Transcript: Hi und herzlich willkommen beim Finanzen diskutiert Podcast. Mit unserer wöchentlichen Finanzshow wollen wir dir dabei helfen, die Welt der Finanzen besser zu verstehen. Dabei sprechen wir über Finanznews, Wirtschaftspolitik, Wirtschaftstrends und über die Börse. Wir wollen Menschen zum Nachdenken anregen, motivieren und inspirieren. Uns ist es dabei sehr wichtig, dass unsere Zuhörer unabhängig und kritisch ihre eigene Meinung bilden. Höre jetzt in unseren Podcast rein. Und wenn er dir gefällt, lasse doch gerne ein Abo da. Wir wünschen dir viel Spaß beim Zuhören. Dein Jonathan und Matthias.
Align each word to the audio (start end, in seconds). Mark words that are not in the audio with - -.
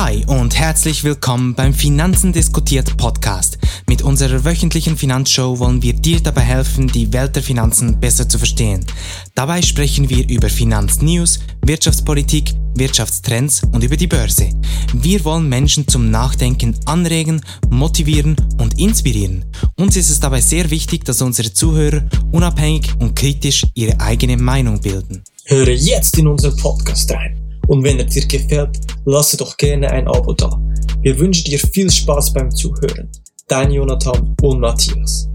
Hi 0.00 0.24
und 0.28 0.56
herzlich 0.56 1.02
willkommen 1.02 1.56
beim 1.56 1.74
Finanzen 1.74 2.32
diskutiert 2.32 2.96
Podcast. 2.96 3.58
Mit 3.88 4.00
unserer 4.00 4.44
wöchentlichen 4.44 4.96
Finanzshow 4.96 5.58
wollen 5.58 5.82
wir 5.82 5.92
dir 5.92 6.20
dabei 6.20 6.42
helfen, 6.42 6.86
die 6.86 7.12
Welt 7.12 7.34
der 7.34 7.42
Finanzen 7.42 7.98
besser 7.98 8.28
zu 8.28 8.38
verstehen. 8.38 8.86
Dabei 9.34 9.60
sprechen 9.60 10.08
wir 10.08 10.28
über 10.28 10.50
Finanznews, 10.50 11.40
Wirtschaftspolitik, 11.62 12.54
Wirtschaftstrends 12.76 13.64
und 13.72 13.82
über 13.82 13.96
die 13.96 14.06
Börse. 14.06 14.50
Wir 14.94 15.24
wollen 15.24 15.48
Menschen 15.48 15.88
zum 15.88 16.12
Nachdenken 16.12 16.76
anregen, 16.84 17.40
motivieren 17.68 18.36
und 18.58 18.78
inspirieren. 18.78 19.46
Uns 19.76 19.96
ist 19.96 20.10
es 20.10 20.20
dabei 20.20 20.40
sehr 20.40 20.70
wichtig, 20.70 21.06
dass 21.06 21.22
unsere 21.22 21.52
Zuhörer 21.52 22.08
unabhängig 22.30 22.94
und 23.00 23.16
kritisch 23.16 23.66
ihre 23.74 23.98
eigene 24.00 24.36
Meinung 24.36 24.80
bilden. 24.80 25.24
Höre 25.46 25.72
jetzt 25.72 26.16
in 26.18 26.28
unseren 26.28 26.56
Podcast 26.56 27.10
rein. 27.10 27.47
Und 27.68 27.84
wenn 27.84 27.98
er 27.98 28.06
dir 28.06 28.26
gefällt, 28.26 28.80
lasse 29.04 29.36
doch 29.36 29.56
gerne 29.56 29.90
ein 29.90 30.08
Abo 30.08 30.32
da. 30.32 30.50
Wir 31.02 31.18
wünschen 31.18 31.44
dir 31.44 31.58
viel 31.58 31.90
Spaß 31.90 32.32
beim 32.32 32.50
Zuhören. 32.50 33.08
Dein 33.46 33.70
Jonathan 33.70 34.34
und 34.42 34.60
Matthias. 34.60 35.28